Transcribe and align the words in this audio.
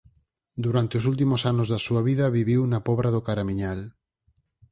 Durante 0.65 0.97
os 0.99 1.07
últimos 1.11 1.41
anos 1.51 1.67
da 1.73 1.83
súa 1.85 2.01
vida 2.09 2.33
viviu 2.37 2.61
na 2.71 2.79
Pobra 2.87 3.09
do 3.15 3.21
Caramiñal. 3.27 3.79